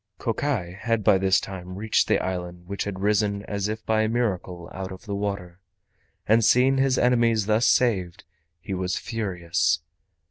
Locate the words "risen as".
3.01-3.67